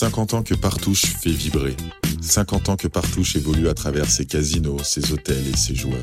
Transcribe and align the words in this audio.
50 0.00 0.32
ans 0.32 0.42
que 0.42 0.54
Partouche 0.54 1.04
fait 1.04 1.28
vibrer. 1.28 1.76
50 2.22 2.70
ans 2.70 2.76
que 2.76 2.88
Partouche 2.88 3.36
évolue 3.36 3.68
à 3.68 3.74
travers 3.74 4.10
ses 4.10 4.24
casinos, 4.24 4.78
ses 4.82 5.12
hôtels 5.12 5.46
et 5.52 5.56
ses 5.58 5.74
joueurs. 5.74 6.00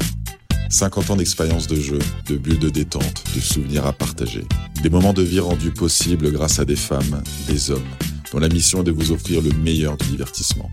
50 0.70 1.10
ans 1.10 1.16
d'expérience 1.16 1.66
de 1.66 1.82
jeu, 1.82 1.98
de 2.28 2.38
bulles 2.38 2.60
de 2.60 2.70
détente, 2.70 3.24
de 3.34 3.40
souvenirs 3.40 3.88
à 3.88 3.94
partager. 3.94 4.46
Des 4.84 4.92
moments 4.92 5.14
de 5.14 5.24
vie 5.24 5.40
rendus 5.40 5.72
possibles 5.72 6.32
grâce 6.32 6.60
à 6.60 6.66
des 6.66 6.76
femmes, 6.76 7.24
des 7.48 7.72
hommes, 7.72 7.90
dont 8.32 8.38
la 8.38 8.50
mission 8.50 8.82
est 8.82 8.84
de 8.84 8.92
vous 8.92 9.12
offrir 9.12 9.42
le 9.42 9.50
meilleur 9.50 9.98
du 9.98 10.06
divertissement. 10.10 10.70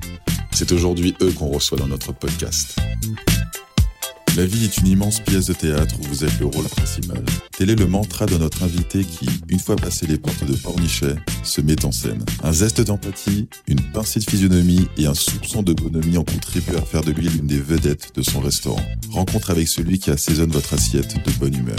C'est 0.51 0.71
aujourd'hui 0.73 1.15
eux 1.23 1.33
qu'on 1.33 1.49
reçoit 1.49 1.79
dans 1.79 1.89
notre 1.89 2.13
podcast. 2.13 2.77
La 4.37 4.47
vie 4.47 4.65
est 4.65 4.79
une 4.79 4.89
immense 4.89 5.21
pièce 5.21 5.47
de 5.47 5.53
théâtre 5.53 5.95
où 6.01 6.09
vous 6.09 6.25
êtes 6.25 6.41
le 6.41 6.47
rôle 6.47 6.65
principal. 6.65 7.23
Tel 7.57 7.71
est 7.71 7.77
le 7.77 7.87
mantra 7.87 8.27
de 8.27 8.37
notre 8.37 8.65
invité 8.65 9.05
qui, 9.05 9.29
une 9.49 9.61
fois 9.61 9.77
passé 9.77 10.09
les 10.09 10.19
portes 10.19 10.45
de 10.45 10.57
Pornichet, 10.57 11.15
se 11.45 11.61
met 11.61 11.85
en 11.85 11.93
scène. 11.93 12.25
Un 12.43 12.53
zeste 12.53 12.81
d'empathie, 12.81 13.47
une 13.69 13.81
pincée 13.93 14.19
de 14.19 14.25
physionomie 14.25 14.89
et 14.99 15.07
un 15.07 15.15
soupçon 15.15 15.63
de 15.63 15.73
bonhomie 15.73 16.19
ont 16.19 16.25
contribué 16.25 16.77
à 16.77 16.83
faire 16.83 17.03
de 17.03 17.13
lui 17.13 17.29
l'une 17.29 17.47
des 17.47 17.61
vedettes 17.61 18.11
de 18.17 18.23
son 18.23 18.41
restaurant. 18.41 18.85
Rencontre 19.09 19.53
avec 19.53 19.69
celui 19.69 20.01
qui 20.01 20.11
assaisonne 20.11 20.51
votre 20.51 20.75
assiette 20.75 21.15
de 21.25 21.31
bonne 21.39 21.55
humeur. 21.55 21.79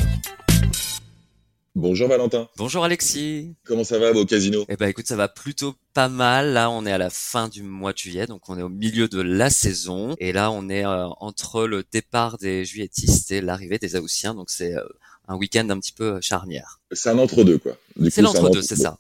Bonjour 1.88 2.08
Valentin. 2.08 2.50
Bonjour 2.58 2.84
Alexis. 2.84 3.54
Comment 3.64 3.84
ça 3.84 4.00
va 4.00 4.12
au 4.12 4.26
casino 4.26 4.66
Eh 4.70 4.76
ben 4.76 4.88
écoute, 4.88 5.06
ça 5.06 5.16
va 5.16 5.28
plutôt 5.28 5.76
pas 5.94 6.10
mal. 6.10 6.54
Là, 6.54 6.72
on 6.72 6.84
est 6.84 6.92
à 6.92 6.98
la 6.98 7.12
fin 7.12 7.48
du 7.48 7.62
mois 7.62 7.94
de 7.94 7.98
juillet, 8.00 8.26
donc 8.26 8.50
on 8.50 8.58
est 8.58 8.64
au 8.64 8.70
milieu 8.70 9.08
de 9.08 9.22
la 9.22 9.52
saison. 9.52 10.16
Et 10.18 10.34
là, 10.34 10.50
on 10.50 10.68
est 10.68 10.84
euh, 10.84 11.06
entre 11.20 11.66
le 11.68 11.84
départ 11.92 12.40
des 12.40 12.66
juilletistes 12.66 13.30
et 13.30 13.40
l'arrivée 13.40 13.78
des 13.78 13.96
Aoussiens, 13.96 14.34
donc 14.34 14.50
c'est 14.50 14.74
euh, 14.74 14.82
un 15.28 15.36
week-end 15.36 15.70
un 15.70 15.80
petit 15.80 15.92
peu 15.92 16.20
charnière. 16.22 16.80
C'est 16.92 17.10
un 17.10 17.20
entre-deux, 17.20 17.60
quoi. 17.60 17.78
C'est 18.10 18.24
l'entre-deux, 18.24 18.64
c'est 18.64 18.78
ça. 18.78 18.98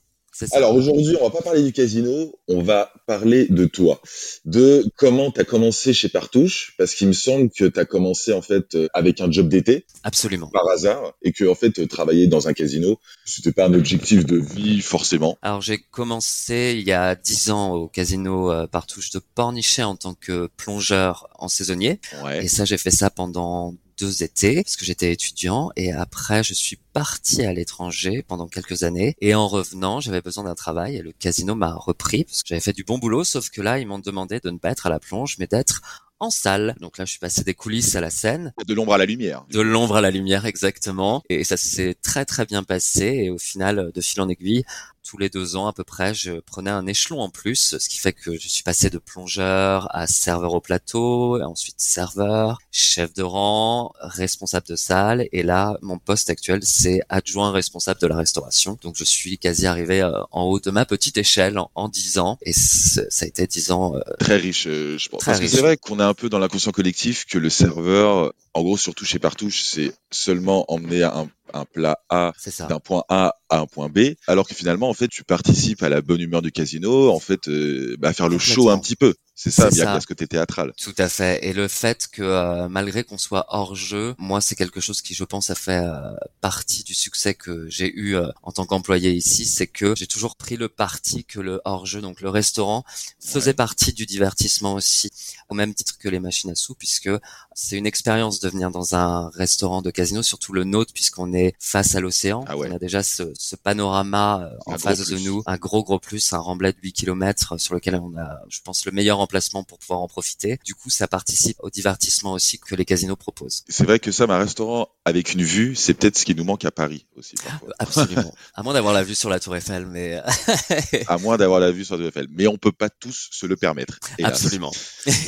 Alors 0.51 0.75
aujourd'hui, 0.75 1.15
on 1.19 1.23
va 1.25 1.29
pas 1.29 1.41
parler 1.41 1.63
du 1.63 1.71
casino, 1.71 2.37
on 2.47 2.61
va 2.61 2.91
parler 3.07 3.47
de 3.47 3.65
toi, 3.65 4.01
de 4.43 4.85
comment 4.97 5.31
tu 5.31 5.39
as 5.39 5.43
commencé 5.43 5.93
chez 5.93 6.09
Partouche, 6.09 6.73
parce 6.77 6.93
qu'il 6.93 7.07
me 7.07 7.13
semble 7.13 7.49
que 7.49 7.65
tu 7.65 7.79
as 7.79 7.85
commencé 7.85 8.33
en 8.33 8.41
fait 8.41 8.75
euh, 8.75 8.87
avec 8.93 9.21
un 9.21 9.31
job 9.31 9.47
d'été. 9.47 9.85
Absolument. 10.03 10.47
Par 10.47 10.67
hasard, 10.69 11.13
et 11.21 11.31
que 11.31 11.45
en 11.45 11.55
fait 11.55 11.87
travailler 11.87 12.27
dans 12.27 12.47
un 12.47 12.53
casino, 12.53 12.99
c'était 13.25 13.51
pas 13.51 13.67
un 13.67 13.73
objectif 13.73 14.25
de 14.25 14.37
vie 14.37 14.81
forcément. 14.81 15.37
Alors 15.41 15.61
j'ai 15.61 15.77
commencé 15.77 16.75
il 16.77 16.85
y 16.87 16.91
a 16.91 17.15
dix 17.15 17.49
ans 17.49 17.73
au 17.73 17.87
casino 17.87 18.51
euh, 18.51 18.67
Partouche 18.67 19.11
de 19.11 19.19
Pornichet 19.35 19.83
en 19.83 19.95
tant 19.95 20.15
que 20.15 20.49
plongeur 20.57 21.29
en 21.39 21.47
saisonnier, 21.47 21.99
ouais. 22.23 22.45
et 22.45 22.47
ça 22.47 22.65
j'ai 22.65 22.77
fait 22.77 22.91
ça 22.91 23.09
pendant 23.09 23.75
deux 23.97 24.23
étés 24.23 24.63
parce 24.63 24.75
que 24.75 24.85
j'étais 24.85 25.11
étudiant 25.11 25.71
et 25.75 25.91
après 25.91 26.43
je 26.43 26.53
suis 26.53 26.77
parti 26.93 27.43
à 27.43 27.53
l'étranger 27.53 28.23
pendant 28.27 28.47
quelques 28.47 28.83
années 28.83 29.15
et 29.21 29.35
en 29.35 29.47
revenant 29.47 29.99
j'avais 29.99 30.21
besoin 30.21 30.43
d'un 30.43 30.55
travail 30.55 30.97
et 30.97 31.01
le 31.01 31.11
casino 31.11 31.55
m'a 31.55 31.73
repris 31.73 32.23
parce 32.25 32.43
que 32.43 32.49
j'avais 32.49 32.61
fait 32.61 32.73
du 32.73 32.83
bon 32.83 32.97
boulot 32.97 33.23
sauf 33.23 33.49
que 33.49 33.61
là 33.61 33.79
ils 33.79 33.87
m'ont 33.87 33.99
demandé 33.99 34.39
de 34.39 34.49
ne 34.49 34.57
pas 34.57 34.71
être 34.71 34.85
à 34.85 34.89
la 34.89 34.99
plonge 34.99 35.37
mais 35.39 35.47
d'être 35.47 35.81
en 36.19 36.29
salle. 36.29 36.75
Donc 36.79 36.97
là, 36.97 37.05
je 37.05 37.11
suis 37.11 37.19
passé 37.19 37.43
des 37.43 37.53
coulisses 37.53 37.95
à 37.95 38.01
la 38.01 38.09
scène. 38.09 38.53
De 38.65 38.73
l'ombre 38.73 38.93
à 38.93 38.97
la 38.97 39.05
lumière. 39.05 39.45
De 39.49 39.59
l'ombre 39.59 39.97
à 39.97 40.01
la 40.01 40.11
lumière, 40.11 40.45
exactement. 40.45 41.21
Et 41.29 41.43
ça 41.43 41.57
s'est 41.57 41.95
très 42.01 42.25
très 42.25 42.45
bien 42.45 42.63
passé. 42.63 43.05
Et 43.05 43.29
au 43.29 43.37
final, 43.37 43.91
de 43.93 44.01
fil 44.01 44.21
en 44.21 44.29
aiguille, 44.29 44.63
tous 45.05 45.17
les 45.17 45.29
deux 45.29 45.55
ans 45.55 45.67
à 45.67 45.73
peu 45.73 45.83
près, 45.83 46.13
je 46.13 46.39
prenais 46.39 46.71
un 46.71 46.87
échelon 46.87 47.21
en 47.21 47.29
plus, 47.29 47.77
ce 47.77 47.89
qui 47.89 47.99
fait 47.99 48.11
que 48.11 48.37
je 48.37 48.47
suis 48.47 48.63
passé 48.63 48.89
de 48.89 48.97
plongeur 48.97 49.87
à 49.95 50.07
serveur 50.07 50.53
au 50.53 50.61
plateau, 50.61 51.39
et 51.39 51.43
ensuite 51.43 51.75
serveur, 51.77 52.57
chef 52.71 53.13
de 53.13 53.21
rang, 53.21 53.93
responsable 53.99 54.67
de 54.67 54.75
salle, 54.75 55.27
et 55.31 55.43
là, 55.43 55.77
mon 55.81 55.99
poste 55.99 56.29
actuel, 56.29 56.61
c'est 56.63 57.01
adjoint 57.09 57.51
responsable 57.51 58.01
de 58.01 58.07
la 58.07 58.17
restauration. 58.17 58.77
Donc, 58.81 58.95
je 58.97 59.03
suis 59.03 59.37
quasi 59.37 59.67
arrivé 59.67 60.01
euh, 60.01 60.21
en 60.31 60.43
haut 60.43 60.59
de 60.59 60.71
ma 60.71 60.85
petite 60.85 61.17
échelle 61.17 61.59
en 61.75 61.87
dix 61.87 62.17
ans, 62.17 62.37
et 62.41 62.53
ça 62.53 63.01
a 63.21 63.25
été 63.25 63.45
dix 63.45 63.71
ans 63.71 63.95
euh, 63.95 64.01
très 64.19 64.37
riche, 64.37 64.65
euh, 64.67 64.97
je 64.97 65.09
pense. 65.09 65.23
Parce 65.23 65.39
riche. 65.39 65.51
que 65.51 65.55
c'est 65.55 65.61
vrai 65.61 65.77
qu'on 65.77 65.99
est 65.99 66.03
un 66.03 66.15
peu 66.15 66.29
dans 66.29 66.39
l'inconscient 66.39 66.71
collectif 66.71 67.25
que 67.25 67.37
le 67.37 67.51
serveur, 67.51 68.33
en 68.53 68.63
gros, 68.63 68.77
surtout 68.77 69.05
chez 69.05 69.19
Partouche, 69.19 69.63
c'est 69.63 69.93
seulement 70.09 70.65
emmener 70.71 71.03
un 71.03 71.29
un 71.55 71.65
plat 71.65 71.99
A 72.09 72.33
d'un 72.69 72.79
point 72.79 73.03
A 73.09 73.35
à 73.49 73.59
un 73.59 73.67
point 73.67 73.89
B, 73.89 74.15
alors 74.27 74.47
que 74.47 74.55
finalement, 74.55 74.89
en 74.89 74.93
fait, 74.93 75.07
tu 75.07 75.23
participes 75.23 75.83
à 75.83 75.89
la 75.89 76.01
bonne 76.01 76.21
humeur 76.21 76.41
du 76.41 76.51
casino, 76.51 77.11
en 77.11 77.19
fait, 77.19 77.47
euh, 77.47 77.95
bah, 77.99 78.13
faire 78.13 78.29
le 78.29 78.39
show 78.39 78.69
un 78.69 78.77
petit 78.79 78.95
peu. 78.95 79.15
C'est 79.37 79.51
ça, 79.51 79.69
bien 79.69 79.99
que 79.99 80.13
t'es 80.13 80.27
théâtral. 80.27 80.71
Tout 80.81 80.95
à 80.97 81.09
fait. 81.09 81.45
Et 81.45 81.51
le 81.51 81.67
fait 81.67 82.07
que 82.09 82.23
euh, 82.23 82.69
malgré 82.69 83.03
qu'on 83.03 83.17
soit 83.17 83.45
hors 83.49 83.75
jeu, 83.75 84.15
moi 84.17 84.39
c'est 84.39 84.55
quelque 84.55 84.79
chose 84.79 85.01
qui, 85.01 85.13
je 85.13 85.25
pense, 85.25 85.49
a 85.49 85.55
fait 85.55 85.83
euh, 85.83 86.15
partie 86.39 86.85
du 86.85 86.93
succès 86.93 87.33
que 87.33 87.69
j'ai 87.69 87.93
eu 87.93 88.15
euh, 88.15 88.29
en 88.43 88.53
tant 88.53 88.65
qu'employé 88.65 89.11
ici, 89.11 89.45
c'est 89.45 89.67
que 89.67 89.93
j'ai 89.93 90.07
toujours 90.07 90.37
pris 90.37 90.55
le 90.55 90.69
parti 90.69 91.25
que 91.25 91.41
le 91.41 91.59
hors 91.65 91.85
jeu, 91.85 91.99
donc 91.99 92.21
le 92.21 92.29
restaurant, 92.29 92.85
faisait 93.19 93.53
partie 93.53 93.91
du 93.91 94.05
divertissement 94.05 94.73
aussi, 94.73 95.11
au 95.49 95.53
même 95.53 95.73
titre 95.73 95.97
que 95.97 96.07
les 96.07 96.21
machines 96.21 96.51
à 96.51 96.55
sous, 96.55 96.73
puisque 96.73 97.09
c'est 97.55 97.77
une 97.77 97.87
expérience 97.87 98.41
de 98.41 98.49
venir 98.49 98.69
dans 98.69 98.95
un 98.95 99.29
restaurant 99.29 99.81
de 99.81 99.89
casino, 99.89 100.21
surtout 100.21 100.51
le 100.51 100.65
nôtre, 100.65 100.93
puisqu'on 100.93 101.33
est 101.33 101.53
face 101.57 101.95
à 101.95 102.01
l'océan. 102.01 102.43
Ah 102.47 102.57
ouais. 102.57 102.67
On 102.69 102.75
a 102.75 102.79
déjà 102.79 103.01
ce, 103.01 103.31
ce 103.33 103.55
panorama 103.55 104.51
en 104.65 104.73
Un 104.73 104.77
face 104.77 105.07
de 105.07 105.17
nous, 105.19 105.41
un 105.45 105.55
gros 105.55 105.81
gros 105.81 105.97
plus, 105.97 106.33
un 106.33 106.37
remblai 106.37 106.73
de 106.73 106.77
8 106.83 106.91
km 106.91 107.57
sur 107.57 107.73
lequel 107.73 107.95
on 107.95 108.17
a, 108.17 108.41
je 108.49 108.59
pense, 108.61 108.85
le 108.85 108.91
meilleur 108.91 109.19
emplacement 109.19 109.63
pour 109.63 109.79
pouvoir 109.79 110.01
en 110.01 110.07
profiter. 110.09 110.59
Du 110.65 110.75
coup, 110.75 110.89
ça 110.89 111.07
participe 111.07 111.55
au 111.61 111.69
divertissement 111.69 112.33
aussi 112.33 112.59
que 112.59 112.75
les 112.75 112.83
casinos 112.83 113.15
proposent. 113.15 113.63
C'est 113.69 113.85
vrai 113.85 113.99
que 113.99 114.11
ça, 114.11 114.25
un 114.25 114.37
restaurant 114.37 114.89
avec 115.05 115.33
une 115.33 115.43
vue, 115.43 115.75
c'est 115.75 115.93
peut-être 115.93 116.17
ce 116.17 116.25
qui 116.25 116.35
nous 116.35 116.43
manque 116.43 116.65
à 116.65 116.71
Paris 116.71 117.05
aussi. 117.15 117.35
Parfois. 117.35 117.69
Absolument. 117.79 118.33
à 118.53 118.63
moins 118.63 118.73
d'avoir 118.73 118.93
la 118.93 119.03
vue 119.03 119.15
sur 119.15 119.29
la 119.29 119.39
Tour 119.39 119.55
Eiffel, 119.55 119.85
mais 119.85 120.21
à 121.07 121.17
moins 121.19 121.37
d'avoir 121.37 121.61
la 121.61 121.71
vue 121.71 121.85
sur 121.85 121.95
le 121.95 122.07
Eiffel. 122.07 122.27
Mais 122.31 122.47
on 122.47 122.57
peut 122.57 122.73
pas 122.73 122.89
tous 122.89 123.29
se 123.31 123.45
le 123.45 123.55
permettre. 123.55 123.97
hélas. 124.17 124.31
absolument. 124.33 124.73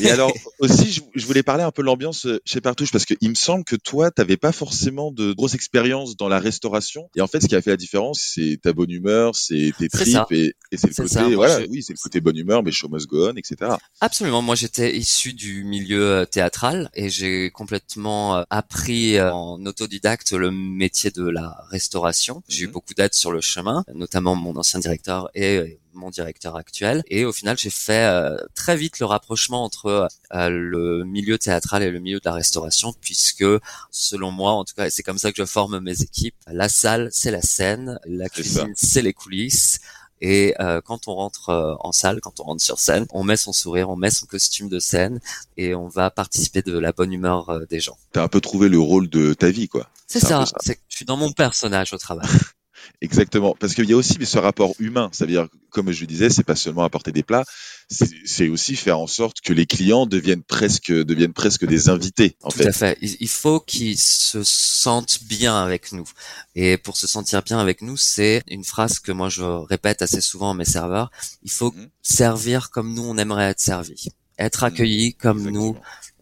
Et 0.02 0.10
alors 0.10 0.34
aussi, 0.60 0.92
je, 0.92 1.02
je 1.16 1.26
voulais 1.26 1.44
parler 1.44 1.64
un 1.64 1.72
peu 1.72 1.84
de 1.84 1.86
l'ambiance 1.86 2.17
euh, 2.26 2.40
chez 2.46 2.62
Partouche 2.62 2.92
parce 2.92 3.06
qu'il 3.06 3.30
me 3.30 3.36
semble 3.36 3.64
que 3.64 3.76
toi, 3.76 4.12
t'avais 4.12 4.38
pas 4.38 4.52
forcément 4.52 5.12
de 5.12 5.34
grosse 5.34 5.54
expérience 5.54 6.18
dans 6.18 6.28
la 6.28 6.40
restauration. 6.40 7.10
Et 7.16 7.22
en 7.22 7.28
fait, 7.28 7.42
ce 7.42 7.48
qui 7.48 7.56
a 7.56 7.62
fait 7.62 7.70
la 7.72 7.78
différence, 7.78 8.20
c'est 8.34 8.60
ta 8.62 8.74
bonne 8.74 8.92
humeur, 8.92 9.36
c'est 9.36 9.72
tes 9.78 9.88
ça. 9.90 10.00
tripes 10.00 10.32
et, 10.32 10.54
et 10.72 10.78
c'est 10.78 10.88
le 10.88 10.94
côté, 10.96 11.08
ça. 11.10 11.30
Voilà, 11.30 11.62
je- 11.62 11.68
oui, 11.68 11.84
c'est 11.84 11.94
le 11.94 12.00
côté 12.02 12.20
bonne 12.22 12.38
humeur, 12.38 12.64
mais 12.64 12.72
show 12.72 12.88
must 12.90 13.08
go 13.08 13.30
on, 13.30 13.36
etc. 13.36 13.72
Absolument. 14.02 14.42
Moi, 14.42 14.56
j'étais 14.56 14.98
issu 14.98 15.34
du 15.34 15.64
milieu 15.64 16.04
euh, 16.12 16.26
théâtral 16.26 16.90
et 16.94 17.10
j'ai 17.10 17.52
complètement 17.52 18.38
euh, 18.38 18.44
appris 18.50 19.20
en 19.22 19.64
autodidacte 19.66 20.32
le 20.34 20.52
métier 20.52 21.12
de 21.12 21.28
la 21.28 21.56
restauration. 21.70 22.42
J'ai 22.48 22.64
eu 22.64 22.68
Mhm. 22.68 22.74
beaucoup 22.74 22.94
d'aide 22.94 23.14
sur 23.14 23.32
le 23.32 23.42
chemin, 23.42 23.84
notamment 23.94 24.36
mon 24.36 24.56
ancien 24.56 24.80
directeur 24.80 25.30
et 25.36 25.80
mon 25.98 26.10
directeur 26.10 26.56
actuel. 26.56 27.04
Et 27.08 27.26
au 27.26 27.34
final, 27.34 27.58
j'ai 27.58 27.70
fait 27.70 28.06
euh, 28.06 28.38
très 28.56 28.78
vite 28.78 29.00
le 29.00 29.06
rapprochement 29.06 29.64
entre 29.64 30.08
euh, 30.34 30.50
le 30.50 31.04
milieu 31.04 31.38
théâtral 31.38 31.84
et 31.84 31.92
le 31.92 32.00
milieu 32.00 32.20
de 32.20 32.26
la 32.26 32.34
restauration, 32.34 32.94
puisque 33.02 33.46
selon 33.92 34.32
moi, 34.32 34.52
en 34.52 34.64
tout 34.64 34.74
cas, 34.76 34.90
c'est 34.90 35.04
comme 35.04 35.18
ça 35.18 35.32
que 35.32 35.38
je 35.38 35.46
forme 35.46 35.80
mes 35.80 36.02
équipes, 36.02 36.36
la 36.48 36.70
salle, 36.70 37.10
c'est 37.12 37.32
la 37.32 37.42
scène, 37.42 38.00
la 38.06 38.30
cuisine, 38.30 38.74
c'est 38.76 39.02
les 39.02 39.14
coulisses. 39.14 39.80
Et 40.22 40.56
euh, 40.60 40.82
quand 40.82 41.08
on 41.08 41.16
rentre 41.16 41.50
euh, 41.50 41.76
en 41.80 41.92
salle, 41.92 42.22
quand 42.22 42.40
on 42.40 42.44
rentre 42.44 42.62
sur 42.62 42.80
scène, 42.80 43.06
on 43.12 43.24
met 43.24 43.38
son 43.38 43.54
sourire, 43.54 43.90
on 43.90 43.96
met 43.96 44.10
son 44.10 44.26
costume 44.26 44.68
de 44.68 44.80
scène 44.80 45.20
et 45.58 45.76
on 45.76 45.88
va 45.88 46.10
participer 46.10 46.62
de 46.62 46.78
la 46.78 46.92
bonne 46.92 47.14
humeur 47.14 47.50
euh, 47.50 47.66
des 47.70 47.80
gens. 47.80 47.98
T'as 48.14 48.24
un 48.24 48.28
peu 48.28 48.42
trouvé 48.42 48.70
le 48.70 48.80
rôle 48.80 49.10
de 49.10 49.34
ta 49.34 49.50
vie, 49.52 49.68
quoi. 49.68 49.90
C'est 50.08 50.20
ça, 50.20 50.46
c'est 50.62 50.80
je 50.88 50.96
suis 50.96 51.06
dans 51.06 51.18
mon 51.18 51.32
personnage 51.32 51.94
au 51.94 51.98
travail. 51.98 52.28
Exactement, 53.02 53.56
parce 53.60 53.74
qu'il 53.74 53.86
y 53.90 53.94
a 53.94 53.98
aussi 53.98 54.18
ce 54.26 54.38
rapport 54.38 54.74
humain. 54.80 55.10
Ça 55.12 55.26
veut 55.26 55.32
dire, 55.32 55.48
comme 55.70 55.92
je 55.92 56.02
le 56.02 56.08
disais, 56.08 56.30
c'est 56.30 56.44
pas 56.44 56.56
seulement 56.56 56.84
apporter 56.84 57.12
des 57.12 57.24
plats, 57.24 57.46
c'est 57.90 58.50
aussi 58.50 58.76
faire 58.76 59.00
en 59.00 59.08
sorte 59.08 59.42
que 59.42 59.54
les 59.54 59.66
clients 59.66 60.06
deviennent 60.06 60.44
presque 60.44 60.92
deviennent 60.92 61.34
presque 61.34 61.66
des 61.66 61.90
invités. 61.90 62.36
En 62.44 62.50
Tout 62.50 62.58
fait, 62.58 62.68
à 62.68 62.72
fait. 62.72 62.98
Il 63.02 63.30
faut 63.30 63.60
qu'ils 63.60 63.98
se 63.98 64.44
sentent 64.44 65.24
bien 65.24 65.56
avec 65.62 65.92
nous. 65.92 66.08
Et 66.56 66.78
pour 66.78 66.98
se 66.98 67.08
sentir 67.08 67.44
bien 67.44 67.60
avec 67.60 67.82
nous, 67.82 67.98
c'est 67.98 68.44
une 68.48 68.64
phrase 68.64 69.00
que 69.00 69.12
moi 69.12 69.30
je 69.30 69.44
répète 69.44 70.02
assez 70.02 70.22
souvent 70.22 70.52
à 70.52 70.54
mes 70.54 70.66
serveurs. 70.66 71.12
Il 71.44 71.52
faut 71.52 71.72
Mhm. 71.72 71.88
servir 72.02 72.70
comme 72.72 72.94
nous 72.94 73.04
on 73.04 73.18
aimerait 73.18 73.50
être 73.52 73.60
servi. 73.60 74.10
Être 74.40 74.64
accueilli 74.64 75.14
comme 75.14 75.50
nous. 75.50 75.76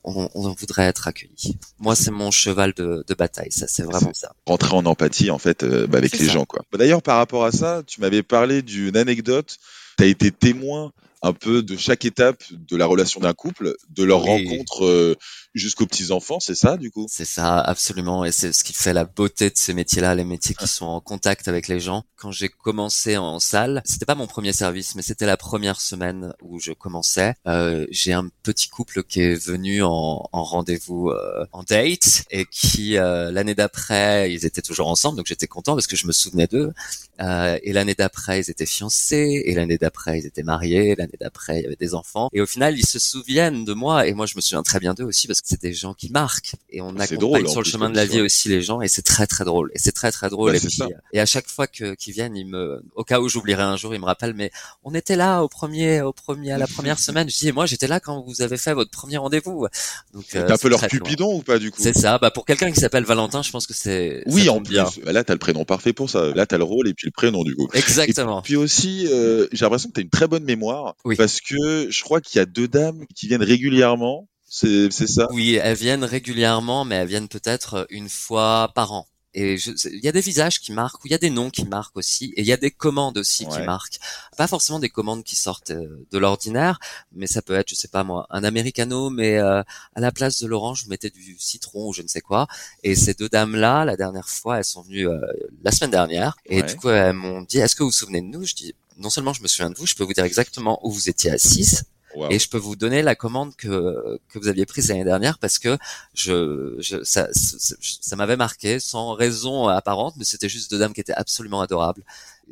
On, 0.05 0.29
on 0.35 0.51
voudrait 0.53 0.83
être 0.85 1.07
accueilli. 1.07 1.57
Moi, 1.79 1.95
c'est 1.95 2.11
mon 2.11 2.31
cheval 2.31 2.73
de, 2.73 3.03
de 3.07 3.13
bataille. 3.13 3.51
Ça, 3.51 3.65
c'est 3.67 3.83
vraiment 3.83 4.13
ça. 4.13 4.33
rentrer 4.45 4.75
en 4.75 4.85
empathie 4.85 5.31
en 5.31 5.39
fait 5.39 5.63
euh, 5.63 5.87
bah, 5.87 5.97
avec 5.97 6.17
les 6.17 6.27
ça. 6.27 6.31
gens 6.31 6.45
quoi. 6.45 6.61
Bah, 6.71 6.77
D'ailleurs 6.77 7.01
par 7.01 7.17
rapport 7.17 7.43
à 7.45 7.51
ça, 7.51 7.81
tu 7.85 8.01
m'avais 8.01 8.23
parlé 8.23 8.61
d'une 8.61 8.95
anecdote. 8.95 9.57
Tu 9.97 10.03
as 10.03 10.07
été 10.07 10.31
témoin 10.31 10.91
un 11.21 11.33
peu 11.33 11.63
de 11.63 11.77
chaque 11.77 12.05
étape 12.05 12.43
de 12.51 12.75
la 12.75 12.85
relation 12.85 13.19
d'un 13.19 13.33
couple, 13.33 13.75
de 13.89 14.03
leur 14.03 14.21
rencontre 14.21 14.85
euh, 14.85 15.15
jusqu'aux 15.53 15.85
petits 15.85 16.11
enfants, 16.11 16.39
c'est 16.39 16.55
ça 16.55 16.77
du 16.77 16.91
coup? 16.91 17.07
C'est 17.09 17.25
ça, 17.25 17.59
absolument, 17.59 18.25
et 18.25 18.31
c'est 18.31 18.51
ce 18.53 18.63
qui 18.63 18.73
fait 18.73 18.93
la 18.93 19.05
beauté 19.05 19.49
de 19.49 19.57
ces 19.57 19.73
métiers-là, 19.73 20.15
les 20.15 20.23
métiers 20.23 20.55
qui 20.55 20.67
sont 20.67 20.85
en 20.85 20.99
contact 20.99 21.47
avec 21.47 21.67
les 21.67 21.79
gens. 21.79 22.03
Quand 22.15 22.31
j'ai 22.31 22.49
commencé 22.49 23.17
en 23.17 23.39
salle, 23.39 23.81
c'était 23.85 24.05
pas 24.05 24.15
mon 24.15 24.27
premier 24.27 24.53
service, 24.53 24.95
mais 24.95 25.01
c'était 25.01 25.25
la 25.25 25.37
première 25.37 25.81
semaine 25.81 26.33
où 26.41 26.59
je 26.59 26.71
commençais. 26.71 27.33
Euh, 27.47 27.85
j'ai 27.89 28.13
un 28.13 28.29
petit 28.43 28.67
couple 28.67 29.03
qui 29.03 29.21
est 29.21 29.35
venu 29.35 29.83
en, 29.83 30.27
en 30.31 30.43
rendez-vous 30.43 31.09
euh, 31.09 31.45
en 31.51 31.63
date 31.63 32.23
et 32.31 32.45
qui 32.45 32.97
euh, 32.97 33.31
l'année 33.31 33.55
d'après, 33.55 34.31
ils 34.31 34.45
étaient 34.45 34.61
toujours 34.61 34.87
ensemble, 34.87 35.17
donc 35.17 35.27
j'étais 35.27 35.47
content 35.47 35.73
parce 35.73 35.87
que 35.87 35.95
je 35.95 36.07
me 36.07 36.11
souvenais 36.11 36.47
d'eux. 36.47 36.73
Euh, 37.21 37.57
et 37.63 37.71
l'année 37.71 37.95
d'après, 37.95 38.41
ils 38.41 38.49
étaient 38.49 38.65
fiancés, 38.65 39.43
et 39.45 39.53
l'année 39.53 39.77
d'après, 39.77 40.19
ils 40.19 40.25
étaient 40.25 40.43
mariés, 40.43 40.95
l'année 41.05 41.17
d'après, 41.19 41.59
il 41.59 41.63
y 41.63 41.65
avait 41.65 41.75
des 41.75 41.93
enfants. 41.93 42.29
Et 42.33 42.41
au 42.41 42.45
final, 42.45 42.77
ils 42.77 42.85
se 42.85 42.99
souviennent 42.99 43.65
de 43.65 43.73
moi, 43.73 44.07
et 44.07 44.13
moi, 44.13 44.25
je 44.25 44.35
me 44.35 44.41
souviens 44.41 44.63
très 44.63 44.79
bien 44.79 44.93
d'eux 44.93 45.03
aussi 45.03 45.27
parce 45.27 45.41
que 45.41 45.47
c'est 45.47 45.61
des 45.61 45.73
gens 45.73 45.93
qui 45.93 46.09
marquent. 46.09 46.55
Et 46.69 46.81
on 46.81 46.89
accompagne 46.97 47.17
drôle, 47.17 47.49
sur 47.49 47.61
le 47.61 47.65
chemin 47.65 47.89
de 47.89 47.95
la 47.95 48.05
vie 48.05 48.21
aussi 48.21 48.49
les 48.49 48.61
gens. 48.61 48.81
Et 48.81 48.87
c'est 48.87 49.01
très 49.01 49.27
très 49.27 49.45
drôle. 49.45 49.71
Et 49.73 49.79
c'est 49.79 49.91
très 49.91 50.11
très 50.11 50.29
drôle. 50.29 50.55
Et, 50.55 50.59
puis, 50.59 50.81
et 51.13 51.19
à 51.19 51.25
chaque 51.25 51.47
fois 51.47 51.67
que 51.67 51.95
qu'ils 51.95 52.13
viennent 52.13 52.35
ils 52.35 52.45
me 52.45 52.83
au 52.95 53.03
cas 53.03 53.19
où 53.19 53.29
j'oublierai 53.29 53.63
un 53.63 53.77
jour 53.77 53.93
ils 53.93 53.99
me 53.99 54.05
rappellent 54.05 54.33
mais 54.33 54.51
on 54.83 54.93
était 54.93 55.15
là 55.15 55.41
au 55.41 55.47
premier 55.47 56.01
au 56.01 56.13
premier 56.13 56.51
à 56.51 56.57
la 56.57 56.67
première 56.67 56.99
semaine. 57.07 57.29
Je 57.29 57.37
dis 57.37 57.51
moi 57.51 57.65
j'étais 57.65 57.87
là 57.87 57.99
quand 57.99 58.21
vous 58.21 58.41
avez 58.41 58.57
fait 58.57 58.73
votre 58.73 58.91
premier 58.91 59.17
rendez-vous. 59.17 59.67
Donc 60.13 60.25
c'est 60.27 60.39
euh, 60.39 60.53
un 60.53 60.57
peu 60.57 60.69
leur 60.69 60.85
cupidon 60.87 61.37
ou 61.37 61.41
pas 61.41 61.59
du 61.59 61.71
coup? 61.71 61.81
C'est 61.81 61.97
ça. 61.97 62.17
Bah 62.17 62.31
pour 62.31 62.45
quelqu'un 62.45 62.71
qui 62.71 62.79
s'appelle 62.79 63.03
Valentin 63.03 63.41
je 63.41 63.51
pense 63.51 63.67
que 63.67 63.73
c'est 63.73 64.23
oui 64.27 64.49
en 64.49 64.61
bien. 64.61 64.85
plus. 64.85 65.01
Là 65.03 65.23
t'as 65.23 65.33
le 65.33 65.39
prénom 65.39 65.65
parfait 65.65 65.93
pour 65.93 66.09
ça. 66.09 66.33
Là 66.33 66.45
t'as 66.45 66.57
le 66.57 66.63
rôle 66.63 66.87
et 66.87 66.93
puis 66.93 67.07
le 67.07 67.11
prénom 67.11 67.43
du 67.43 67.55
coup. 67.55 67.67
Exactement. 67.73 68.39
et 68.39 68.43
puis 68.43 68.55
aussi 68.55 69.07
euh, 69.07 69.47
j'ai 69.51 69.65
l'impression 69.65 69.89
que 69.89 69.93
t'as 69.93 70.01
une 70.01 70.09
très 70.09 70.27
bonne 70.27 70.43
mémoire 70.43 70.94
oui. 71.03 71.15
parce 71.15 71.41
que 71.41 71.89
je 71.89 72.03
crois 72.03 72.21
qu'il 72.21 72.39
y 72.39 72.41
a 72.41 72.45
deux 72.45 72.67
dames 72.67 73.05
qui 73.15 73.27
viennent 73.27 73.43
régulièrement 73.43 74.27
c'est 74.47 74.89
ça? 74.89 75.27
Oui, 75.31 75.55
elles 75.55 75.77
viennent 75.77 76.03
régulièrement, 76.03 76.85
mais 76.85 76.95
elles 76.95 77.07
viennent 77.07 77.27
peut-être 77.27 77.87
une 77.89 78.09
fois 78.09 78.71
par 78.73 78.93
an. 78.93 79.07
Et 79.37 79.55
il 79.55 79.99
y 80.01 80.07
a 80.07 80.13
des 80.13 80.21
visages 80.21 80.61
qui 80.61 80.71
marquent, 80.71 81.03
ou 81.03 81.07
il 81.07 81.11
y 81.11 81.15
a 81.15 81.17
des 81.17 81.29
noms 81.29 81.49
qui 81.49 81.65
marquent 81.65 81.97
aussi, 81.97 82.31
et 82.37 82.41
il 82.41 82.47
y 82.47 82.53
a 82.53 82.57
des 82.57 82.71
commandes 82.71 83.17
aussi 83.17 83.45
qui 83.45 83.59
marquent. 83.59 83.99
Pas 84.37 84.47
forcément 84.47 84.79
des 84.79 84.87
commandes 84.87 85.25
qui 85.25 85.35
sortent 85.35 85.71
euh, 85.71 86.07
de 86.09 86.17
l'ordinaire, 86.17 86.79
mais 87.11 87.27
ça 87.27 87.41
peut 87.41 87.53
être, 87.53 87.67
je 87.67 87.75
sais 87.75 87.89
pas 87.89 88.05
moi, 88.05 88.27
un 88.29 88.45
americano, 88.45 89.09
mais 89.09 89.37
euh, 89.37 89.61
à 89.93 89.99
la 89.99 90.13
place 90.13 90.41
de 90.41 90.47
l'orange, 90.47 90.85
vous 90.85 90.89
mettez 90.89 91.09
du 91.09 91.35
citron 91.37 91.89
ou 91.89 91.93
je 91.93 92.01
ne 92.01 92.07
sais 92.07 92.21
quoi. 92.21 92.47
Et 92.83 92.95
ces 92.95 93.13
deux 93.13 93.27
dames-là, 93.27 93.83
la 93.83 93.97
dernière 93.97 94.29
fois, 94.29 94.59
elles 94.59 94.63
sont 94.63 94.83
venues 94.83 95.09
euh, 95.09 95.19
la 95.65 95.71
semaine 95.71 95.91
dernière, 95.91 96.37
et 96.45 96.63
du 96.63 96.77
coup 96.77 96.87
elles 96.87 97.11
m'ont 97.11 97.41
dit, 97.41 97.57
est-ce 97.57 97.75
que 97.75 97.83
vous 97.83 97.89
vous 97.89 97.93
souvenez 97.93 98.21
de 98.21 98.27
nous? 98.27 98.45
Je 98.45 98.55
dis, 98.55 98.73
non 98.97 99.09
seulement 99.09 99.33
je 99.33 99.41
me 99.41 99.47
souviens 99.47 99.69
de 99.69 99.75
vous, 99.75 99.85
je 99.85 99.95
peux 99.95 100.03
vous 100.03 100.13
dire 100.13 100.23
exactement 100.23 100.79
où 100.85 100.91
vous 100.91 101.09
étiez 101.09 101.31
assises, 101.31 101.83
et 102.29 102.39
je 102.39 102.49
peux 102.49 102.57
vous 102.57 102.75
donner 102.75 103.01
la 103.01 103.15
commande 103.15 103.55
que 103.55 104.19
que 104.29 104.39
vous 104.39 104.47
aviez 104.47 104.65
prise 104.65 104.87
l'année 104.87 105.03
dernière 105.03 105.37
parce 105.37 105.59
que 105.59 105.77
je, 106.13 106.75
je 106.79 107.03
ça 107.03 107.27
ça, 107.33 108.15
m'avait 108.15 108.37
marqué 108.37 108.79
sans 108.79 109.13
raison 109.13 109.67
apparente, 109.67 110.15
mais 110.17 110.23
c'était 110.23 110.49
juste 110.49 110.71
deux 110.71 110.79
dames 110.79 110.93
qui 110.93 111.01
étaient 111.01 111.13
absolument 111.13 111.61
adorables. 111.61 112.03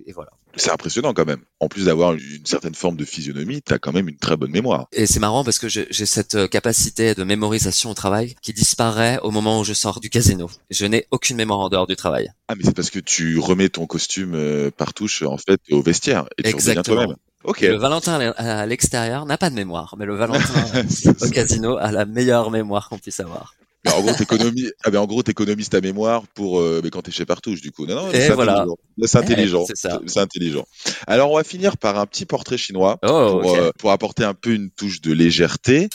Et 0.06 0.12
voilà. 0.12 0.31
C'est 0.55 0.71
impressionnant 0.71 1.13
quand 1.13 1.25
même. 1.25 1.41
En 1.59 1.67
plus 1.67 1.85
d'avoir 1.85 2.13
une 2.13 2.45
certaine 2.45 2.75
forme 2.75 2.95
de 2.95 3.05
physionomie, 3.05 3.61
tu 3.61 3.73
as 3.73 3.79
quand 3.79 3.91
même 3.91 4.07
une 4.07 4.17
très 4.17 4.38
bonne 4.38 4.51
mémoire. 4.51 4.88
Et 4.91 5.05
c'est 5.05 5.19
marrant 5.19 5.44
parce 5.44 5.59
que 5.59 5.67
j'ai 5.67 6.05
cette 6.05 6.50
capacité 6.50 7.15
de 7.15 7.23
mémorisation 7.23 7.89
au 7.89 7.94
travail 7.94 8.35
qui 8.41 8.53
disparaît 8.53 9.19
au 9.23 9.31
moment 9.31 9.59
où 9.59 9.63
je 9.63 9.73
sors 9.73 10.00
du 10.00 10.09
casino. 10.09 10.50
Je 10.69 10.85
n'ai 10.85 11.07
aucune 11.11 11.38
mémoire 11.38 11.59
en 11.59 11.69
dehors 11.69 11.88
du 11.88 11.95
travail. 11.95 12.31
Ah 12.47 12.55
mais 12.55 12.63
c'est 12.63 12.75
parce 12.75 12.89
que 12.89 13.00
tu 13.00 13.39
remets 13.39 13.69
ton 13.69 13.88
costume 13.88 14.35
euh, 14.35 14.69
par 14.69 14.94
touche 14.94 15.23
en 15.23 15.38
fait 15.38 15.59
au 15.71 15.81
vestiaire 15.81 16.25
et 16.38 16.44
tu 16.44 16.50
Exactement. 16.50 16.97
toi-même. 16.97 17.15
Le 17.61 17.77
Valentin 17.77 18.19
à 18.38 18.65
l'extérieur 18.65 19.25
n'a 19.25 19.38
pas 19.38 19.49
de 19.49 19.56
mémoire, 19.56 19.95
mais 19.97 20.06
le 20.06 20.15
Valentin 20.15 20.63
au 21.21 21.29
casino 21.29 21.77
a 21.77 21.91
la 21.91 22.06
meilleure 22.06 22.51
mémoire 22.51 22.89
qu'on 22.89 22.99
puisse 22.99 23.19
avoir. 23.19 23.56
En 23.91 24.01
gros, 24.01 24.13
t'économises, 24.13 24.74
ah 24.83 24.91
ben 24.91 25.00
en 25.00 25.06
gros, 25.06 25.24
t'économises 25.24 25.69
ta 25.69 25.81
mémoire 25.81 26.24
pour, 26.33 26.59
euh, 26.59 26.81
mais 26.83 26.89
quand 26.89 27.01
t'es 27.01 27.12
chez 27.12 27.25
Partouche, 27.25 27.62
du 27.62 27.71
coup. 27.71 27.85
Non, 27.85 27.95
non, 27.95 28.09
c'est 28.12 28.30
voilà. 28.30 28.65
intelligent. 29.13 29.65
C'est 29.65 29.89
C'est 30.07 30.19
intelligent. 30.19 30.65
Alors, 31.07 31.31
on 31.31 31.35
va 31.35 31.44
finir 31.44 31.77
par 31.77 32.00
un 32.00 32.06
petit 32.06 32.25
portrait 32.25 32.57
chinois 32.57 33.00
oh, 33.03 33.39
pour, 33.41 33.56
euh, 33.56 33.71
pour 33.77 33.91
apporter 33.91 34.24
un 34.24 34.33
peu 34.33 34.53
une 34.53 34.69
touche 34.69 35.01
de 35.01 35.12
légèreté. 35.12 35.89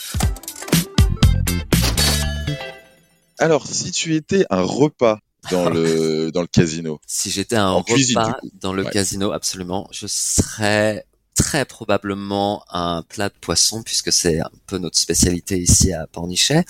Alors, 3.39 3.65
si 3.65 3.91
tu 3.91 4.15
étais 4.15 4.45
un 4.49 4.61
repas 4.61 5.19
dans 5.49 5.69
le 5.69 6.31
dans 6.33 6.41
le 6.41 6.47
casino. 6.47 6.99
Si 7.07 7.31
j'étais 7.31 7.55
un 7.55 7.71
repas 7.71 8.39
dans 8.61 8.73
le 8.73 8.83
casino, 8.83 9.31
absolument, 9.31 9.87
je 9.91 10.07
serais 10.07 11.05
très 11.35 11.63
probablement 11.63 12.65
un 12.69 13.01
plat 13.01 13.29
de 13.29 13.33
poisson 13.39 13.81
puisque 13.81 14.11
c'est 14.11 14.41
un 14.41 14.51
peu 14.67 14.77
notre 14.77 14.97
spécialité 14.97 15.57
ici 15.57 15.93
à 15.93 16.05
Pornichet. 16.05 16.65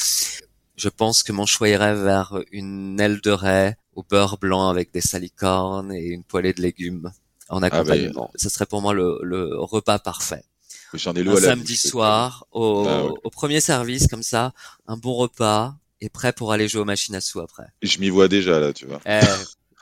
Je 0.79 0.87
pense 0.87 1.23
que 1.23 1.33
mon 1.33 1.45
choix 1.45 1.67
irait 1.67 1.93
vers 1.93 2.39
une 2.53 2.97
aile 3.01 3.19
de 3.19 3.31
raie 3.31 3.77
au 3.95 4.03
beurre 4.03 4.37
blanc 4.37 4.69
avec 4.69 4.93
des 4.93 5.01
salicornes 5.01 5.91
et 5.91 6.05
une 6.05 6.23
poêlée 6.23 6.53
de 6.53 6.61
légumes 6.61 7.11
en 7.49 7.61
ah, 7.61 7.65
accompagnement. 7.65 8.31
Ce 8.35 8.47
serait 8.47 8.65
pour 8.65 8.81
moi 8.81 8.93
le, 8.93 9.57
repas 9.57 9.99
parfait. 9.99 10.45
un 10.93 10.97
samedi 11.35 11.75
soir 11.75 12.47
au, 12.51 12.85
ah, 12.87 13.09
au 13.25 13.29
premier 13.29 13.59
service 13.59 14.07
comme 14.07 14.23
ça, 14.23 14.53
un 14.87 14.95
bon 14.95 15.15
repas 15.15 15.75
et 15.99 16.07
prêt 16.07 16.31
pour 16.31 16.53
aller 16.53 16.69
jouer 16.69 16.81
aux 16.81 16.85
machines 16.85 17.15
à 17.15 17.19
sous 17.19 17.41
après. 17.41 17.65
Je 17.81 17.99
m'y 17.99 18.07
vois 18.07 18.29
déjà 18.29 18.61
là, 18.61 18.71
tu 18.71 18.85
vois. 18.85 19.01
Eh, 19.05 19.19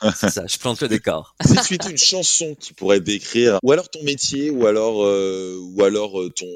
c'est 0.16 0.30
ça, 0.30 0.48
je 0.48 0.58
plante 0.58 0.80
le 0.80 0.88
décor. 0.88 1.36
si 1.44 1.54
tu 1.64 1.74
étais 1.74 1.90
une 1.90 1.96
chanson 1.96 2.56
qui 2.58 2.72
pourrait 2.72 3.00
décrire, 3.00 3.60
ou 3.62 3.70
alors 3.70 3.88
ton 3.88 4.02
métier, 4.02 4.50
ou 4.50 4.66
alors, 4.66 5.04
euh, 5.04 5.58
ou 5.60 5.84
alors 5.84 6.20
euh, 6.20 6.30
ton, 6.30 6.46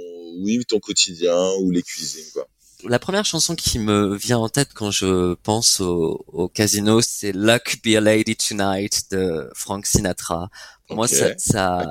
oui, 0.40 0.64
ton 0.66 0.80
quotidien, 0.80 1.52
ou 1.60 1.70
les 1.70 1.82
cuisines, 1.82 2.26
quoi. 2.32 2.48
La 2.88 2.98
première 2.98 3.24
chanson 3.24 3.54
qui 3.54 3.78
me 3.78 4.16
vient 4.16 4.38
en 4.38 4.48
tête 4.48 4.70
quand 4.74 4.90
je 4.90 5.34
pense 5.34 5.80
au, 5.80 6.24
au 6.28 6.48
casino, 6.48 7.00
c'est 7.00 7.32
Luck 7.32 7.80
Be 7.84 7.96
a 7.96 8.00
Lady 8.00 8.36
Tonight 8.36 9.10
de 9.10 9.50
Frank 9.54 9.86
Sinatra. 9.86 10.50
Pour 10.86 10.96
moi, 10.96 11.08
ça, 11.08 11.36
ça, 11.38 11.88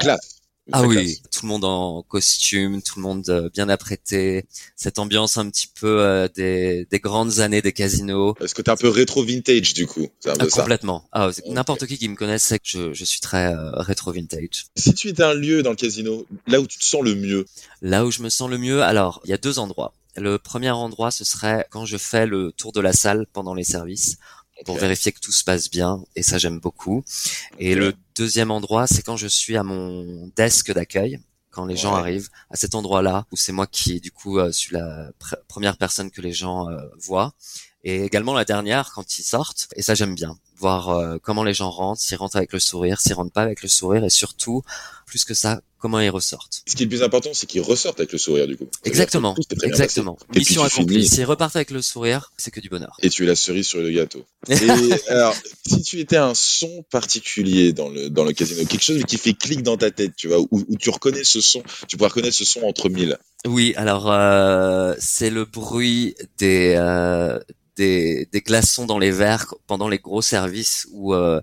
ah 0.72 0.84
oui, 0.84 1.22
tout 1.32 1.42
le 1.46 1.48
monde 1.50 1.66
en 1.66 2.04
costume, 2.04 2.82
tout 2.82 3.00
le 3.00 3.02
monde 3.02 3.28
euh, 3.30 3.50
bien 3.54 3.68
apprêté, 3.68 4.46
cette 4.76 5.00
ambiance 5.00 5.38
un 5.38 5.50
petit 5.50 5.68
peu 5.68 6.00
euh, 6.00 6.28
des, 6.34 6.86
des, 6.90 7.00
grandes 7.00 7.40
années 7.40 7.62
des 7.62 7.74
casinos. 7.74 8.36
Est-ce 8.40 8.54
que 8.54 8.62
t'es 8.62 8.70
un 8.70 8.78
peu 8.78 8.88
rétro 8.88 9.24
vintage 9.24 9.74
du 9.74 9.88
coup 9.88 10.08
un 10.26 10.34
ah, 10.40 10.46
Complètement. 10.46 11.08
Ah, 11.12 11.30
N'importe 11.48 11.88
qui 11.88 11.98
qui 11.98 12.08
me 12.08 12.16
connaisse 12.16 12.44
sait 12.44 12.60
que 12.60 12.68
je, 12.68 12.94
je 12.94 13.06
suis 13.06 13.20
très 13.20 13.54
euh, 13.54 13.72
rétro 13.74 14.12
vintage. 14.12 14.68
Si 14.78 14.94
tu 14.94 15.10
étais 15.10 15.24
un 15.24 15.34
lieu 15.34 15.64
dans 15.64 15.72
le 15.72 15.76
casino, 15.76 16.26
là 16.48 16.62
où 16.62 16.68
tu 16.68 16.78
te 16.78 16.86
sens 16.86 17.02
le 17.02 17.16
mieux? 17.16 17.46
Là 17.82 18.06
où 18.06 18.12
je 18.12 18.22
me 18.22 18.30
sens 18.30 18.50
le 18.50 18.58
mieux, 18.58 18.82
alors 18.84 19.22
il 19.26 19.32
y 19.32 19.34
a 19.34 19.38
deux 19.38 19.60
endroits. 19.60 19.94
Le 20.16 20.38
premier 20.38 20.72
endroit, 20.72 21.12
ce 21.12 21.24
serait 21.24 21.66
quand 21.70 21.86
je 21.86 21.98
fais 21.98 22.26
le 22.26 22.52
tour 22.52 22.72
de 22.72 22.82
la 22.82 22.94
salle 22.94 23.26
pendant 23.32 23.54
les 23.54 23.64
services 23.64 24.18
pour 24.66 24.78
vérifier 24.78 25.12
que 25.12 25.20
tout 25.20 25.32
se 25.32 25.44
passe 25.44 25.70
bien 25.70 26.04
et 26.16 26.24
ça 26.24 26.38
j'aime 26.38 26.60
beaucoup. 26.60 27.04
Et 27.60 27.76
le 27.76 27.94
deuxième 28.16 28.52
endroit, 28.52 28.88
c'est 28.88 29.02
quand 29.02 29.18
je 29.18 29.28
suis 29.28 29.58
à 29.58 29.64
mon 29.64 30.32
desk 30.36 30.72
d'accueil 30.72 31.20
quand 31.50 31.66
les 31.66 31.76
gens 31.76 31.96
arrivent. 31.96 32.30
À 32.50 32.56
cet 32.56 32.76
endroit-là 32.76 33.26
où 33.32 33.38
c'est 33.38 33.52
moi 33.52 33.68
qui 33.68 34.00
du 34.00 34.12
coup 34.12 34.40
euh, 34.40 34.52
suis 34.52 34.74
la 34.74 35.12
première 35.48 35.78
personne 35.78 36.12
que 36.12 36.22
les 36.22 36.34
gens 36.34 36.70
euh, 36.70 36.78
voient. 37.00 37.34
Et 37.84 38.04
également 38.04 38.34
la 38.34 38.46
dernière 38.46 38.92
quand 38.94 39.18
ils 39.18 39.24
sortent. 39.24 39.68
Et 39.76 39.82
ça 39.82 39.96
j'aime 39.96 40.16
bien 40.16 40.38
voir 40.62 40.90
euh, 40.90 41.18
comment 41.22 41.44
les 41.44 41.54
gens 41.54 41.70
rentrent, 41.70 42.00
s'ils 42.00 42.18
rentrent 42.18 42.38
avec 42.38 42.54
le 42.54 42.60
sourire, 42.60 43.02
s'ils 43.02 43.16
rentrent 43.16 43.34
pas 43.34 43.42
avec 43.42 43.64
le 43.64 43.68
sourire 43.68 44.06
et 44.06 44.10
surtout 44.10 44.62
plus 45.06 45.26
que 45.26 45.34
ça 45.34 45.62
comment 45.80 46.00
ils 46.00 46.10
ressortent. 46.10 46.62
Ce 46.68 46.76
qui 46.76 46.84
est 46.84 46.86
le 46.86 46.90
plus 46.90 47.02
important, 47.02 47.32
c'est 47.34 47.48
qu'ils 47.48 47.62
ressortent 47.62 48.00
avec 48.00 48.12
le 48.12 48.20
sourire 48.20 48.48
du 48.48 48.56
coup. 48.56 48.68
Exactement, 48.86 49.36
exactement. 49.64 50.18
Mission 50.34 50.64
accomplie. 50.64 51.08
S'ils 51.08 51.26
repartent 51.26 51.56
avec 51.56 51.72
le 51.72 51.82
sourire, 51.82 52.32
c'est 52.38 52.52
que 52.52 52.60
du 52.60 52.70
bonheur. 52.70 52.96
Et 53.02 53.10
tu 53.10 53.24
es 53.24 53.28
la 53.28 53.36
cerise 53.36 53.68
sur 53.68 53.82
le 53.82 53.92
gâteau. 53.92 54.24
Et 54.50 54.54
alors, 55.10 55.36
si 55.66 55.82
tu 55.82 56.00
étais 56.00 56.18
un 56.18 56.34
son 56.36 56.86
particulier 56.92 57.74
dans 57.74 57.90
le 57.90 58.10
dans 58.10 58.24
le 58.24 58.32
casino, 58.32 58.64
quelque 58.66 58.84
chose 58.84 59.04
qui 59.06 59.18
fait 59.18 59.34
clic 59.34 59.64
dans 59.64 59.76
ta 59.76 59.90
tête, 59.90 60.16
tu 60.16 60.28
vois, 60.28 60.40
où, 60.40 60.48
où 60.52 60.78
tu 60.78 60.92
reconnais 60.92 61.24
ce 61.24 61.42
son, 61.42 61.64
tu 61.88 61.98
pourrais 61.98 62.10
reconnaître 62.10 62.36
ce 62.36 62.46
son 62.46 62.62
entre 62.62 62.88
mille. 62.90 63.18
Oui, 63.46 63.74
alors 63.76 64.12
euh, 64.12 64.94
c'est 65.00 65.32
le 65.32 65.46
bruit 65.46 66.16
des 66.38 66.76
euh, 66.78 67.40
des, 67.76 68.28
des 68.32 68.42
glaçons 68.42 68.86
dans 68.86 69.00
les 69.00 69.12
verres 69.12 69.56
pendant 69.66 69.90
les 69.90 69.98
gros 69.98 70.22
services 70.22 70.51
où 70.92 71.14
euh, 71.14 71.42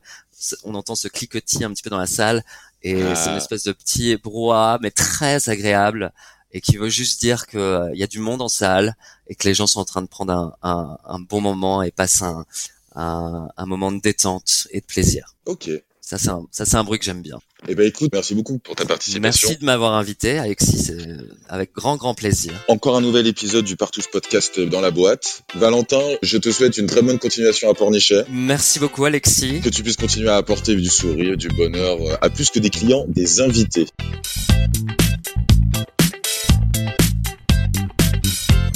on 0.64 0.74
entend 0.74 0.94
ce 0.94 1.08
cliquetis 1.08 1.64
un 1.64 1.70
petit 1.70 1.82
peu 1.82 1.90
dans 1.90 1.98
la 1.98 2.06
salle 2.06 2.44
et 2.82 2.94
c'est 2.94 3.26
une 3.30 3.34
ah. 3.34 3.36
espèce 3.38 3.64
de 3.64 3.72
petit 3.72 4.16
brouhaha, 4.16 4.78
mais 4.80 4.90
très 4.90 5.48
agréable, 5.48 6.12
et 6.52 6.60
qui 6.60 6.76
veut 6.76 6.88
juste 6.88 7.20
dire 7.20 7.46
que 7.46 7.58
euh, 7.58 7.90
y 7.94 8.02
a 8.02 8.06
du 8.06 8.20
monde 8.20 8.40
en 8.40 8.48
salle 8.48 8.96
et 9.26 9.34
que 9.34 9.46
les 9.48 9.54
gens 9.54 9.66
sont 9.66 9.80
en 9.80 9.84
train 9.84 10.02
de 10.02 10.06
prendre 10.06 10.32
un, 10.32 10.54
un, 10.62 10.98
un 11.04 11.18
bon 11.18 11.40
moment 11.40 11.82
et 11.82 11.90
passent 11.90 12.22
un, 12.22 12.46
moment 13.66 13.92
de 13.92 14.00
détente 14.00 14.68
et 14.70 14.80
de 14.80 14.86
plaisir. 14.86 15.34
Ok. 15.44 15.70
Ça, 16.08 16.16
c'est 16.16 16.30
un, 16.30 16.46
ça, 16.50 16.64
c'est 16.64 16.76
un 16.76 16.84
bruit 16.84 16.98
que 16.98 17.04
j'aime 17.04 17.20
bien. 17.20 17.38
Eh 17.68 17.74
ben, 17.74 17.86
écoute, 17.86 18.08
merci 18.14 18.34
beaucoup 18.34 18.58
pour 18.58 18.74
ta 18.74 18.86
participation. 18.86 19.20
Merci 19.20 19.60
de 19.60 19.66
m'avoir 19.66 19.92
invité, 19.92 20.38
Alexis. 20.38 20.78
C'est 20.78 20.96
avec 21.50 21.74
grand, 21.74 21.98
grand 21.98 22.14
plaisir. 22.14 22.54
Encore 22.68 22.96
un 22.96 23.02
nouvel 23.02 23.26
épisode 23.26 23.66
du 23.66 23.76
Partouche 23.76 24.10
Podcast 24.10 24.58
dans 24.58 24.80
la 24.80 24.90
boîte. 24.90 25.42
Valentin, 25.54 26.00
je 26.22 26.38
te 26.38 26.50
souhaite 26.50 26.78
une 26.78 26.86
très 26.86 27.02
bonne 27.02 27.18
continuation 27.18 27.70
à 27.70 27.74
Pornichet. 27.74 28.24
Merci 28.30 28.78
beaucoup, 28.78 29.04
Alexis. 29.04 29.60
Que 29.60 29.68
tu 29.68 29.82
puisses 29.82 29.98
continuer 29.98 30.30
à 30.30 30.36
apporter 30.36 30.76
du 30.76 30.88
sourire, 30.88 31.36
du 31.36 31.48
bonheur 31.48 31.98
à 32.22 32.30
plus 32.30 32.48
que 32.48 32.58
des 32.58 32.70
clients, 32.70 33.04
des 33.06 33.42
invités. 33.42 33.84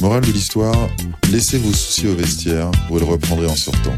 Morale 0.03 0.27
de 0.27 0.33
l'histoire, 0.33 0.77
laissez 1.31 1.57
vos 1.57 1.73
soucis 1.73 2.09
au 2.09 2.15
vestiaire, 2.15 2.71
vous 2.91 2.99
le 2.99 3.07
reprendrez 3.07 3.47
en 3.47 3.57
sortant. 3.57 3.97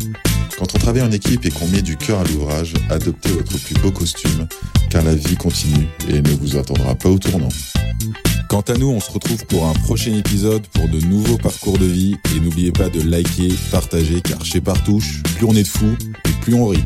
Quand 0.64 0.76
on 0.76 0.78
travaille 0.78 1.02
en 1.02 1.12
équipe 1.12 1.44
et 1.44 1.50
qu'on 1.50 1.68
met 1.68 1.82
du 1.82 1.94
cœur 1.94 2.20
à 2.20 2.24
l'ouvrage, 2.24 2.72
adoptez 2.88 3.28
votre 3.28 3.58
plus 3.58 3.74
beau 3.82 3.90
costume, 3.90 4.48
car 4.88 5.04
la 5.04 5.14
vie 5.14 5.36
continue 5.36 5.86
et 6.08 6.22
ne 6.22 6.30
vous 6.30 6.56
attendra 6.56 6.94
pas 6.94 7.10
au 7.10 7.18
tournant. 7.18 7.50
Quant 8.48 8.62
à 8.62 8.72
nous, 8.78 8.88
on 8.88 8.98
se 8.98 9.10
retrouve 9.10 9.44
pour 9.44 9.66
un 9.66 9.74
prochain 9.74 10.14
épisode 10.14 10.66
pour 10.68 10.88
de 10.88 11.04
nouveaux 11.04 11.36
parcours 11.36 11.76
de 11.76 11.84
vie 11.84 12.16
et 12.34 12.40
n'oubliez 12.40 12.72
pas 12.72 12.88
de 12.88 13.02
liker, 13.02 13.52
partager, 13.70 14.22
car 14.22 14.42
chez 14.42 14.62
Partouche, 14.62 15.22
plus 15.36 15.44
on 15.44 15.54
est 15.54 15.64
de 15.64 15.68
fous 15.68 15.98
et 16.24 16.32
plus 16.40 16.54
on 16.54 16.68
rit. 16.68 16.84